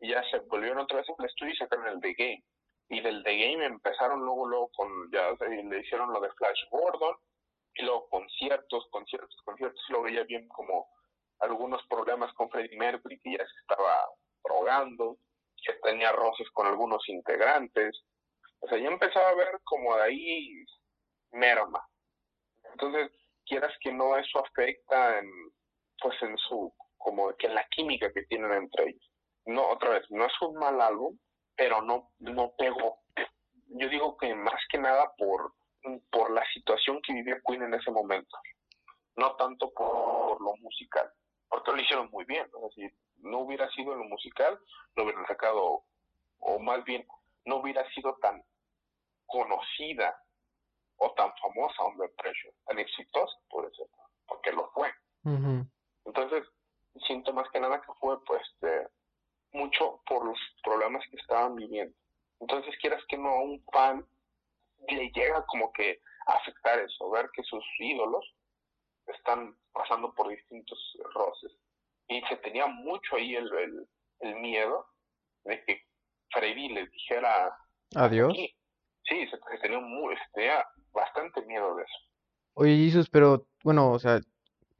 [0.00, 2.44] y ya se volvieron otra vez al estudio y sacaron el The Game.
[2.90, 7.16] Y del The Game empezaron luego, luego con, ya le hicieron lo de Flash Gordon,
[7.74, 10.88] y luego conciertos, conciertos, conciertos, y luego ya bien como
[11.40, 14.08] algunos problemas con Freddie Mercury, que ya se estaba
[14.42, 15.18] drogando,
[15.64, 18.04] que tenía roces con algunos integrantes.
[18.60, 20.64] O sea, ya empezaba a ver como de ahí
[21.32, 21.86] merma.
[22.72, 23.10] Entonces,
[23.46, 25.30] quieras que no, eso afecta en,
[26.00, 29.10] pues en su, como que en la química que tienen entre ellos.
[29.46, 31.18] No, otra vez, no es un mal álbum,
[31.56, 33.00] pero no, no pegó.
[33.68, 35.54] Yo digo que más que nada por,
[36.10, 38.36] por la situación que vivía Queen en ese momento,
[39.16, 41.10] no tanto por lo musical,
[41.48, 42.46] porque lo hicieron muy bien.
[42.52, 44.58] O sea, si no hubiera sido lo musical,
[44.94, 45.82] lo hubieran sacado,
[46.40, 47.06] o más bien,
[47.44, 48.42] no hubiera sido tan
[49.26, 50.16] conocida
[50.96, 53.88] o tan famosa Under Pressure, tan exitosa, por eso,
[54.26, 54.92] porque lo fue.
[56.08, 56.42] Entonces,
[57.06, 58.88] siento más que nada que fue, pues, de,
[59.52, 61.94] mucho por los problemas que estaban viviendo.
[62.40, 64.06] Entonces, quieras que no, a un fan
[64.88, 68.24] le llega como que a afectar eso, ver que sus ídolos
[69.06, 70.78] están pasando por distintos
[71.14, 71.52] roces.
[72.08, 73.88] Y se tenía mucho ahí el, el,
[74.20, 74.86] el miedo
[75.44, 75.82] de que
[76.30, 77.54] Freddy les dijera
[77.94, 78.32] adiós.
[78.34, 81.98] Sí, se, se tenía, muy, se tenía bastante miedo de eso.
[82.54, 84.20] Oye, Jesus, pero bueno, o sea,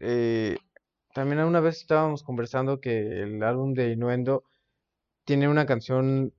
[0.01, 0.57] eh,
[1.19, 4.45] también una vez estábamos conversando que el álbum de Innuendo
[5.25, 6.33] tiene una canción,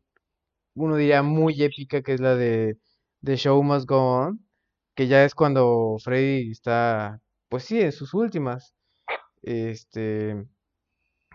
[0.75, 2.77] uno diría muy épica, que es la de
[3.23, 4.45] The Show Must Go On,
[4.95, 8.73] que ya es cuando Freddy está, pues sí, en sus últimas,
[9.43, 10.45] este,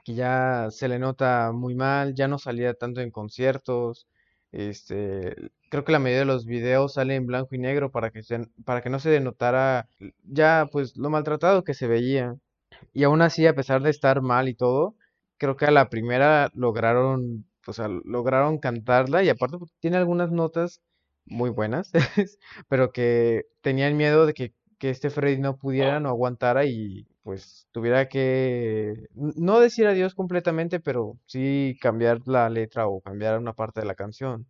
[0.05, 4.07] que ya se le nota muy mal, ya no salía tanto en conciertos,
[4.53, 5.37] este,
[5.71, 8.47] creo que la mayoría de los videos salen en blanco y negro para que se,
[8.65, 9.89] para que no se denotara
[10.25, 12.37] ya pues lo maltratado que se veía.
[12.93, 14.95] Y aún así, a pesar de estar mal y todo,
[15.39, 20.31] creo que a la primera lograron, o sea, lograron cantarla y aparte pues, tiene algunas
[20.31, 20.81] notas
[21.27, 21.91] muy buenas,
[22.69, 27.67] pero que tenían miedo de que, que este Freddy no pudiera, no aguantara y pues
[27.73, 33.81] tuviera que no decir adiós completamente, pero sí cambiar la letra o cambiar una parte
[33.81, 34.47] de la canción.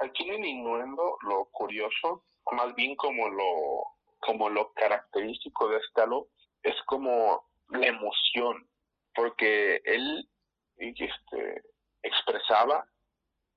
[0.00, 3.84] Aquí en el Innuendo lo curioso, más bien como lo,
[4.20, 6.24] como lo característico de este álbum,
[6.62, 8.68] es como la emoción,
[9.14, 10.28] porque él
[10.76, 11.62] este,
[12.02, 12.86] expresaba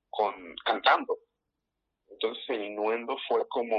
[0.10, 1.18] con cantando.
[2.08, 3.76] Entonces el innuendo fue como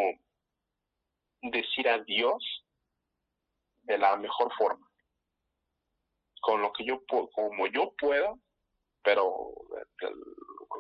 [1.43, 2.43] decir adiós
[3.83, 4.87] de la mejor forma,
[6.41, 8.39] con lo que yo como yo puedo,
[9.03, 9.53] pero
[10.01, 10.09] de,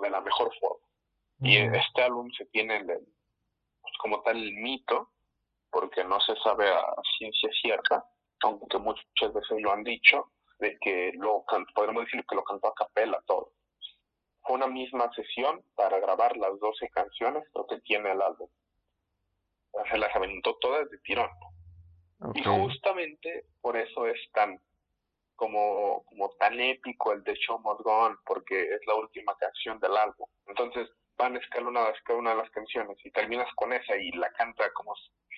[0.02, 0.86] de la mejor forma.
[1.40, 5.12] Y este álbum se tiene el, pues como tal el mito,
[5.70, 6.84] porque no se sabe a
[7.16, 8.04] ciencia cierta,
[8.42, 12.74] aunque muchas veces lo han dicho, de que lo podemos decir que lo cantó a
[12.74, 13.52] capela todo.
[14.42, 18.48] Fue una misma sesión para grabar las 12 canciones, lo que tiene el álbum.
[19.90, 21.30] Se las aventó todas de tirón.
[22.34, 24.60] Y justamente por eso es tan
[25.36, 29.78] como, como tan épico el de Show Must Go On, porque es la última canción
[29.78, 30.28] del álbum.
[30.46, 34.72] Entonces van escalonadas cada una de las canciones y terminas con esa y la canta
[34.72, 34.94] como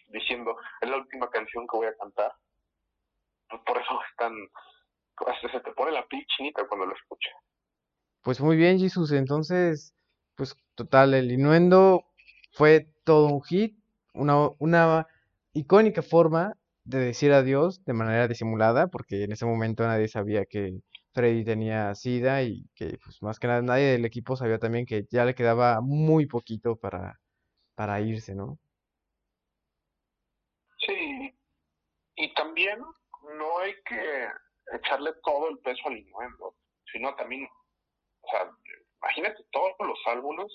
[0.08, 2.32] diciendo, es la última canción que voy a cantar.
[3.50, 4.32] Pues por eso es tan,
[5.26, 7.32] hasta se te pone la piel chinita cuando lo escuchas.
[8.22, 9.12] Pues muy bien, Jesús.
[9.12, 9.94] Entonces,
[10.36, 12.04] pues total, el Innuendo
[12.52, 13.76] fue todo un hit,
[14.14, 15.06] una, una
[15.52, 20.80] icónica forma de decir adiós de manera disimulada, porque en ese momento nadie sabía que
[21.12, 25.06] Freddy tenía SIDA y que pues más que nada nadie del equipo sabía también que
[25.10, 27.20] ya le quedaba muy poquito para,
[27.74, 28.58] para irse, ¿no?
[30.78, 31.34] Sí,
[32.16, 32.78] y también
[33.36, 34.28] no hay que
[34.72, 36.54] echarle todo el peso al innuendo,
[36.92, 37.48] sino también,
[38.22, 38.50] o sea,
[39.02, 40.52] imagínate todos los álbumes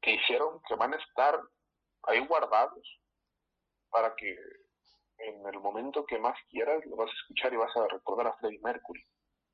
[0.00, 1.40] que hicieron que van a estar
[2.04, 3.00] ahí guardados
[3.90, 4.36] para que
[5.18, 8.32] en el momento que más quieras, lo vas a escuchar y vas a recordar a
[8.34, 9.04] Freddie Mercury.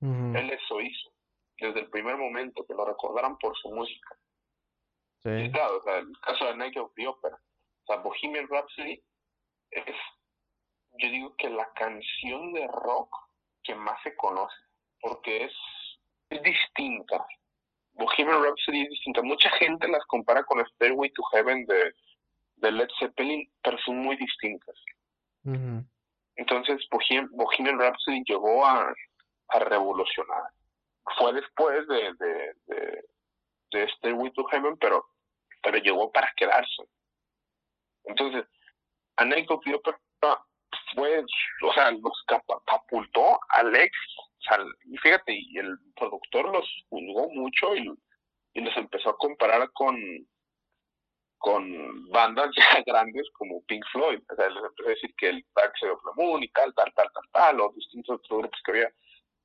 [0.01, 1.11] Él eso hizo,
[1.59, 4.17] desde el primer momento, que lo recordaran por su música.
[5.23, 5.51] Sí.
[5.53, 9.03] claro, o sea, el caso de Night of the Opera, o sea, Bohemian Rhapsody
[9.71, 9.97] es,
[10.99, 13.15] yo digo que la canción de rock
[13.63, 14.57] que más se conoce,
[15.01, 15.53] porque es,
[16.31, 17.25] es distinta.
[17.95, 19.23] Bohemian Rhapsody es distinta.
[19.23, 21.95] Mucha gente las compara con Stairway to Heaven de,
[22.57, 24.77] de Led Zeppelin, pero son muy distintas.
[26.37, 28.95] Entonces, Bohemian Rhapsody llegó a,
[29.49, 30.45] a revolucionar.
[31.19, 33.05] Fue después de, de, de,
[33.73, 35.07] de Stairway to Heaven, pero,
[35.63, 36.85] pero llegó para quedarse.
[38.05, 38.47] Entonces,
[39.17, 40.01] Anécdota
[40.95, 41.25] fue,
[41.63, 43.93] o sea, los catapultó al ex,
[44.85, 47.93] y fíjate, y el productor los juzgó mucho y,
[48.55, 49.97] y los empezó a comparar con,
[51.39, 54.21] con bandas ya grandes como Pink Floyd.
[54.31, 56.73] O sea, les empezó a decir que el Dark Side of the Moon y tal,
[56.75, 58.93] tal, tal, tal, tal, o distintos otros grupos que había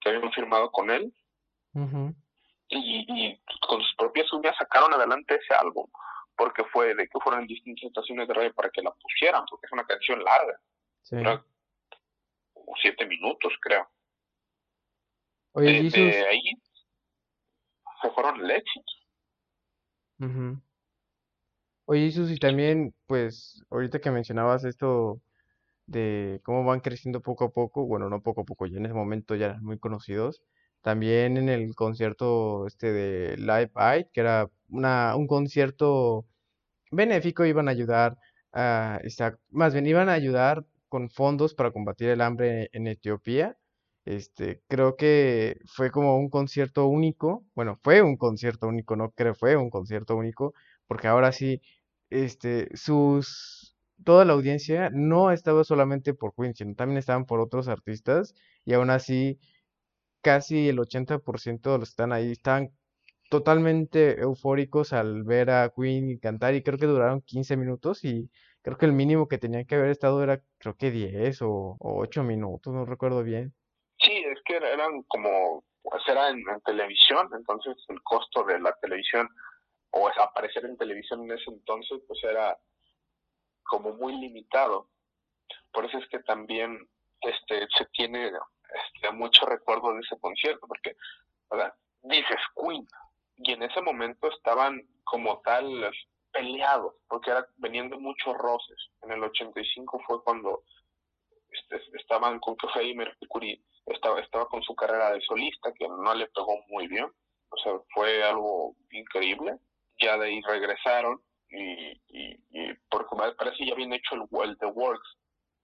[0.02, 1.14] que habían firmado con él.
[2.70, 5.88] y, y, con sus propias uñas sacaron adelante ese álbum,
[6.38, 9.66] porque fue de que fueron en distintas estaciones de radio para que la pusieran, porque
[9.66, 10.60] es una canción larga.
[11.06, 11.18] Sí.
[12.82, 13.88] siete minutos, creo.
[15.52, 16.42] Oye, de, ahí
[18.02, 18.92] se fueron el éxito.
[21.86, 25.22] Oye, Jesús, y también, pues, ahorita que mencionabas esto
[25.86, 28.96] de cómo van creciendo poco a poco, bueno, no poco a poco, ya en ese
[28.96, 30.42] momento ya eran muy conocidos,
[30.82, 36.26] también en el concierto este de Live Aid, que era una, un concierto
[36.90, 38.18] benéfico, iban a ayudar
[38.52, 39.00] a,
[39.52, 40.66] más bien iban a ayudar
[40.96, 43.58] con fondos para combatir el hambre en Etiopía.
[44.06, 49.36] Este, creo que fue como un concierto único, bueno, fue un concierto único, no creo,
[49.36, 50.54] fue un concierto único,
[50.88, 51.62] porque ahora sí,
[52.10, 57.68] este, sus, toda la audiencia no estaba solamente por Queen, sino también estaban por otros
[57.68, 59.38] artistas, y aún así,
[60.22, 62.72] casi el 80% de los que están ahí están
[63.30, 68.30] totalmente eufóricos al ver a Queen cantar, y creo que duraron 15 minutos, y
[68.66, 72.24] creo que el mínimo que tenían que haber estado era, creo que 10 o, 8
[72.24, 73.54] minutos, no recuerdo bien.
[74.00, 79.30] Sí, es que eran como, pues era en televisión, entonces el costo de la televisión
[79.92, 82.58] o aparecer en televisión en ese entonces, pues era
[83.62, 84.90] como muy limitado.
[85.72, 86.90] Por eso es que también
[87.22, 90.96] este se tiene este, mucho recuerdo de ese concierto, porque
[91.50, 91.58] o
[92.02, 92.88] dices Queen,
[93.38, 95.94] y en ese momento estaban como tal
[96.36, 98.78] peleados, porque era, venían de muchos roces.
[99.04, 100.64] En el 85 fue cuando
[101.50, 106.14] este, estaban con que Freddie Mercury estaba, estaba con su carrera de solista, que no
[106.14, 107.06] le pegó muy bien.
[107.50, 109.60] O sea, fue algo increíble
[110.00, 114.66] ya de ahí regresaron y, y, y porque parece ya habían hecho el World the
[114.66, 115.18] Works.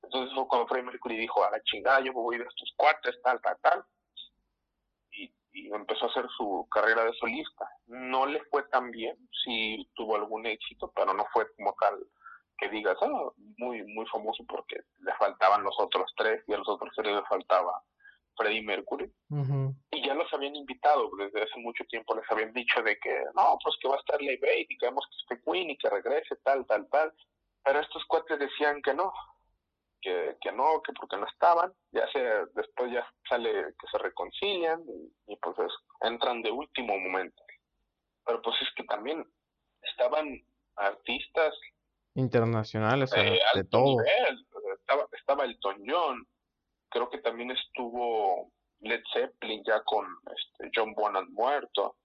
[0.03, 2.73] Entonces fue cuando Freddie Mercury dijo, a la chingada, yo voy a ir a estos
[2.75, 3.83] cuartos, tal, tal, tal.
[5.53, 7.69] Y, empezó a hacer su carrera de solista.
[7.87, 11.97] No le fue tan bien, sí tuvo algún éxito, pero no fue como tal
[12.57, 16.69] que digas, ah, muy, muy famoso porque le faltaban los otros tres y a los
[16.69, 17.81] otros tres le faltaba
[18.37, 19.11] Freddie Mercury,
[19.91, 23.57] y ya los habían invitado, desde hace mucho tiempo les habían dicho de que, no,
[23.63, 26.35] pues que va a estar Live Aid y queremos que esté Queen y que regrese,
[26.43, 27.13] tal, tal, tal,
[27.63, 29.11] pero estos cuates decían que no,
[30.01, 32.19] que, que no, que porque no estaban, ya se,
[32.53, 34.83] después ya sale que se reconcilian
[35.27, 35.55] y, pues
[36.01, 37.43] entran de último momento.
[38.25, 39.25] Pero pues es que también
[39.81, 40.41] estaban
[40.75, 41.53] artistas
[42.15, 43.97] internacionales, de todo.
[44.79, 46.27] Estaba, estaba Elton John,
[46.89, 51.95] creo que también estuvo Led Zeppelin ya con este, John Bonham muerto,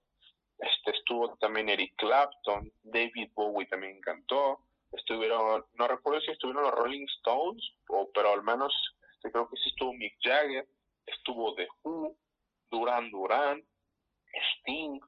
[0.59, 6.73] este estuvo también Eric Clapton, David Bowie también cantó, estuvieron, no recuerdo si estuvieron los
[6.73, 8.73] Rolling Stones, o, pero al menos
[9.15, 10.67] este, creo que sí estuvo Mick Jagger,
[11.07, 12.17] estuvo The Who,
[12.71, 13.63] Duran Duran,
[14.61, 15.01] Sting,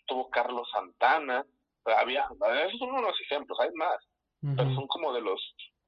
[0.00, 1.44] estuvo Carlos Santana,
[1.84, 2.28] había,
[2.66, 3.96] esos son unos ejemplos, hay más,
[4.40, 5.40] pero son como de los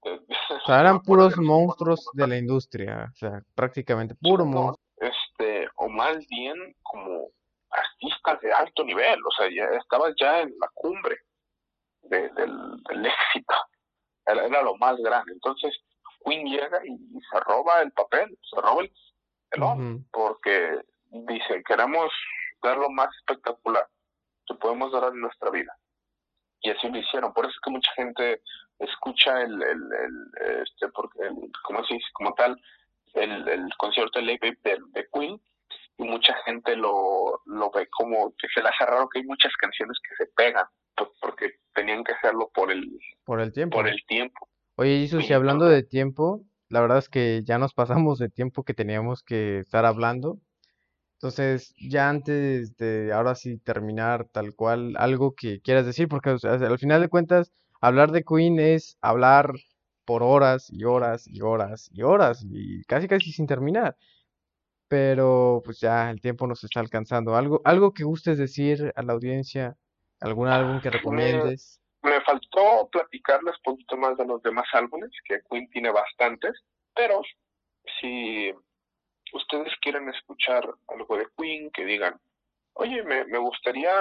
[0.03, 4.79] o sea, eran puros monstruos de la industria, o sea, prácticamente puro monstruo.
[4.97, 7.29] Este, o más bien como
[7.71, 11.19] artistas de alto nivel, o sea, ya estabas ya en la cumbre
[12.11, 13.55] del, éxito,
[14.27, 15.33] era, lo más grande.
[15.33, 15.77] Entonces,
[16.25, 16.99] Queen llega y,
[17.31, 18.93] se roba el papel, se roba el
[19.51, 22.13] pelón, porque dice, queremos
[22.63, 23.89] dar lo más espectacular
[24.47, 25.75] que podemos dar en nuestra vida.
[26.63, 27.33] Y así lo hicieron.
[27.33, 28.43] Por eso es que mucha gente
[28.79, 32.61] escucha el, el, el este, porque el, como se como tal,
[33.15, 35.41] el, el concierto de, de, de Queen
[35.99, 39.53] y mucha gente lo, lo ve como que se le hace raro que hay muchas
[39.57, 42.89] canciones que se pegan pues, porque tenían que hacerlo por el
[43.25, 47.11] por el tiempo por el tiempo Oye, Jesús, y hablando de tiempo, la verdad es
[47.11, 50.39] que ya nos pasamos de tiempo que teníamos que estar hablando.
[51.19, 56.39] Entonces, ya antes de ahora sí terminar tal cual, algo que quieras decir, porque o
[56.39, 59.53] sea, al final de cuentas, hablar de Queen es hablar
[60.07, 63.97] por horas y horas y horas y horas y casi casi sin terminar.
[64.89, 67.37] Pero pues ya el tiempo nos está alcanzando.
[67.37, 69.77] ¿Algo, algo que gustes decir a la audiencia?
[70.21, 71.81] ¿Algún álbum que Me, recomiendes?
[72.03, 76.53] me faltó platicarles un poquito más de los demás álbumes, que Queen tiene bastantes,
[76.95, 77.23] pero
[78.01, 78.53] si
[79.33, 82.21] ustedes quieren escuchar algo de Queen, que digan,
[82.75, 83.93] oye, me, me gustaría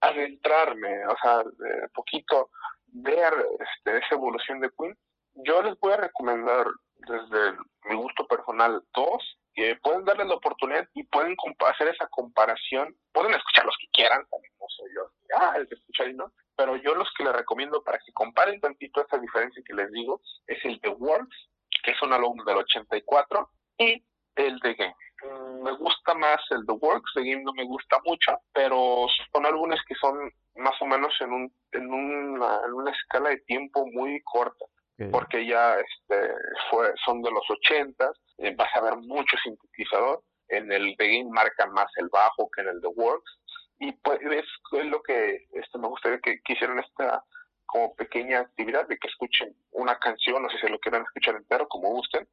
[0.00, 2.50] adentrarme, o sea, de poquito
[2.86, 4.96] ver este, esa evolución de Queen,
[5.34, 10.88] yo les voy a recomendar desde mi gusto personal dos, que pueden darles la oportunidad
[10.94, 11.36] y pueden
[11.66, 15.74] hacer esa comparación, pueden escuchar los que quieran, también no soy yo, ah, el que
[15.74, 19.62] escucha y no, pero yo los que les recomiendo para que comparen tantito esa diferencia
[19.66, 21.48] que les digo, es el The Works,
[21.82, 24.04] que es un álbum del 84, y
[24.36, 24.96] el The Game.
[25.22, 29.46] Mm, Me gusta más el The Works, The Game no me gusta mucho, pero son
[29.46, 33.86] álbumes que son más o menos en, un, en, una, en una escala de tiempo
[33.86, 34.64] muy corta
[35.10, 36.34] porque ya este
[36.70, 41.30] fue son de los ochentas, eh, vas a ver mucho sintetizador, en el The Game
[41.30, 43.38] marcan más el bajo que en el The Works,
[43.78, 44.46] y pues es,
[44.86, 47.24] lo que este me gustaría que, que hicieran esta
[47.66, 51.90] como pequeña actividad de que escuchen una canción, sé si lo quieran escuchar entero, como
[51.90, 52.28] gusten,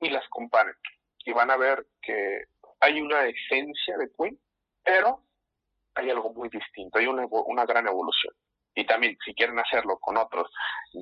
[0.00, 0.74] y las comparen.
[1.24, 2.44] Y van a ver que
[2.80, 4.38] hay una esencia de Queen,
[4.82, 5.22] pero
[5.94, 8.34] hay algo muy distinto, hay una, una gran evolución.
[8.74, 10.50] Y también, si quieren hacerlo con otros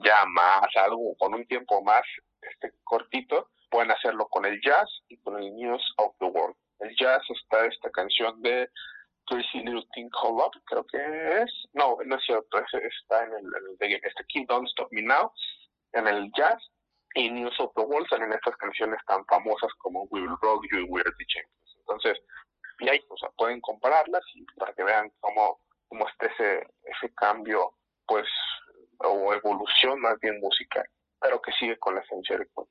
[0.05, 2.03] ya más, algo con un tiempo más
[2.43, 6.57] este, cortito, pueden hacerlo con el jazz y con el News of the World.
[6.81, 8.69] El jazz está esta canción de
[9.95, 11.51] Thing Called Love, creo que es.
[11.73, 15.03] No, no es cierto, está en el, en el de este King Don't Stop Me
[15.03, 15.33] Now,
[15.93, 16.63] en el jazz.
[17.15, 20.81] Y News of the World salen estas canciones tan famosas como We Will Rock You
[20.81, 21.77] y We're the Champions.
[21.79, 22.23] Entonces,
[22.79, 27.13] y ahí, o sea, pueden compararlas y para que vean cómo, cómo está ese, ese
[27.15, 27.75] cambio,
[28.07, 28.27] pues,
[28.99, 30.87] o evolución más bien musical,
[31.21, 32.57] pero que sigue con la esencia de Queen.
[32.57, 32.69] ujú,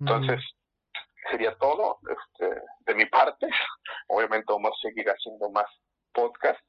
[0.00, 0.40] Entonces,
[1.30, 3.46] sería todo este, de mi parte.
[4.08, 5.66] Obviamente vamos a seguir haciendo más
[6.14, 6.62] podcasts.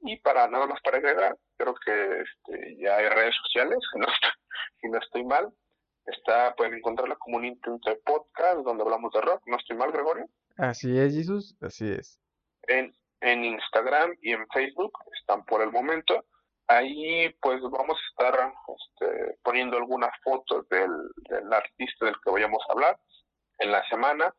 [0.00, 4.06] Y para nada más para agregar, creo que este, ya hay redes sociales, si no,
[4.06, 4.30] estoy,
[4.80, 5.52] si no estoy mal.
[6.06, 9.42] Está, pueden encontrarla como un intento de podcast donde hablamos de rock.
[9.46, 10.26] ¿No estoy mal, Gregorio?
[10.56, 12.18] Así es, Jesús, así es.
[12.66, 16.24] en, en Instagram y en Facebook, están por el momento.
[16.66, 20.90] Ahí pues vamos a estar este, poniendo algunas fotos del,
[21.28, 22.98] del artista del que vayamos a hablar
[23.58, 24.34] en la semana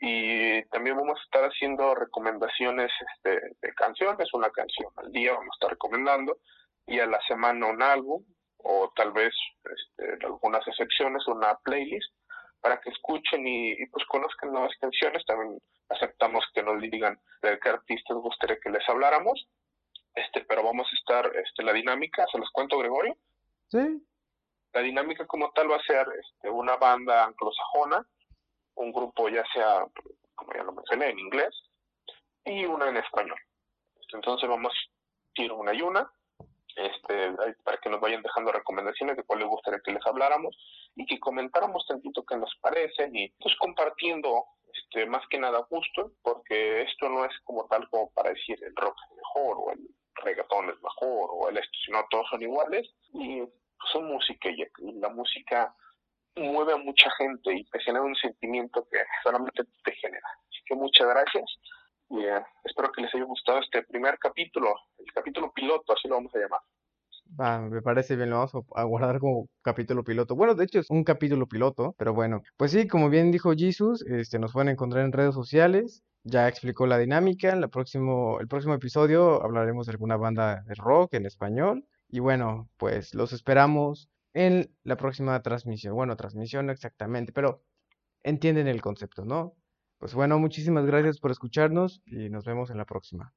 [0.00, 5.48] y también vamos a estar haciendo recomendaciones este, de canciones, una canción al día vamos
[5.52, 6.38] a estar recomendando
[6.86, 8.22] y a la semana un álbum
[8.58, 9.32] o tal vez
[9.64, 12.12] este, en algunas excepciones una playlist
[12.60, 15.24] para que escuchen y, y, pues conozcan nuevas canciones.
[15.24, 19.46] También aceptamos que nos digan de qué artistas gustaría que les habláramos.
[20.14, 23.16] Este, pero vamos a estar, este, la dinámica, se los cuento Gregorio.
[23.68, 24.02] Sí,
[24.72, 28.06] La dinámica como tal va a ser este, una banda anglosajona,
[28.76, 29.86] un grupo ya sea,
[30.34, 31.54] como ya lo mencioné, en inglés,
[32.44, 33.38] y una en español.
[34.12, 36.10] Entonces vamos a ir una y una,
[36.76, 37.32] este,
[37.64, 40.56] para que nos vayan dejando recomendaciones de cuál les gustaría que les habláramos
[40.94, 46.12] y que comentáramos tantito qué nos parecen y pues compartiendo este, más que nada gusto,
[46.22, 49.88] porque esto no es como tal como para decir el rock es mejor o el
[50.16, 53.42] reggaetón es mejor o el esto, sino todos son iguales y
[53.92, 55.74] son música y la música
[56.36, 60.28] mueve a mucha gente y te genera un sentimiento que solamente te genera.
[60.48, 61.44] Así que muchas gracias
[62.08, 66.16] y eh, espero que les haya gustado este primer capítulo, el capítulo piloto, así lo
[66.16, 66.60] vamos a llamar.
[67.40, 70.36] va, me parece bien, lo vamos a guardar como capítulo piloto.
[70.36, 74.04] Bueno, de hecho es un capítulo piloto, pero bueno, pues sí, como bien dijo Jesús,
[74.06, 76.02] este, nos pueden encontrar en redes sociales.
[76.22, 77.52] Ya explicó la dinámica.
[77.52, 81.84] En la próximo, el próximo episodio hablaremos de alguna banda de rock en español.
[82.08, 85.94] Y bueno, pues los esperamos en la próxima transmisión.
[85.94, 87.64] Bueno, transmisión exactamente, pero
[88.22, 89.54] entienden el concepto, ¿no?
[89.98, 93.32] Pues bueno, muchísimas gracias por escucharnos y nos vemos en la próxima.